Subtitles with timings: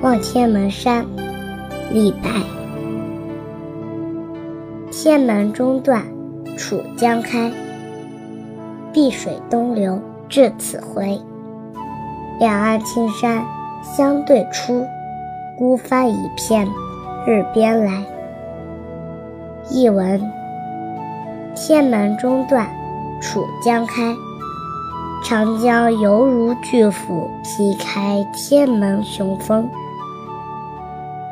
[0.00, 1.04] 望天门山，
[1.92, 2.30] 李白。
[4.92, 6.04] 天门中断，
[6.56, 7.50] 楚江开。
[8.92, 11.20] 碧水东流至此回。
[12.38, 13.44] 两岸青山
[13.82, 14.86] 相对出，
[15.58, 16.64] 孤帆一片
[17.26, 18.04] 日边来。
[19.68, 20.22] 译文：
[21.56, 22.68] 天门中断，
[23.20, 24.14] 楚江开。
[25.24, 29.68] 长江犹如巨斧劈开天门雄风。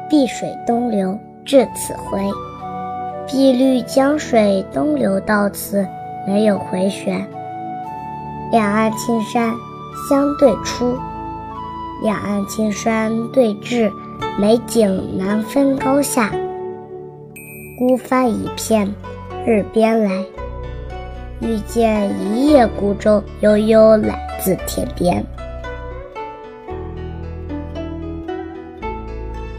[0.09, 2.21] 碧水东流至此回，
[3.27, 5.85] 碧绿江水东流到此
[6.27, 7.27] 没有回旋。
[8.53, 9.53] 两岸青山
[10.09, 10.97] 相对出，
[12.05, 13.91] 两岸青山对峙，
[14.39, 16.31] 美景难分高下。
[17.77, 18.95] 孤帆一片
[19.45, 20.25] 日边来，
[21.41, 25.25] 欲见一叶孤舟悠悠来自天边。